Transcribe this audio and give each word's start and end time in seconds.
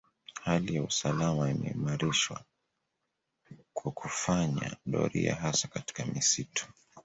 Hali 0.43 0.75
ya 0.75 0.83
usalama 0.83 1.49
imeimarishwa 1.51 2.43
kwa 3.73 3.91
kufanya 3.91 4.77
doria 4.85 5.35
hasa 5.35 5.67
katika 5.67 6.05
misitu 6.05 6.67